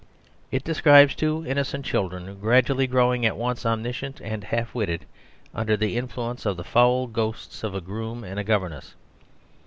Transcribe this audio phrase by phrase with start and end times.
[0.49, 5.05] It describes two innocent children gradually growing at once omniscient and half witted
[5.53, 8.95] under the influence of the foul ghosts of a groom and a governess.